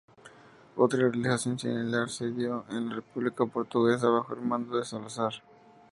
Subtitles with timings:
[0.77, 5.43] Otra realización similar se dio en la República Portuguesa bajo el mando de Salazar.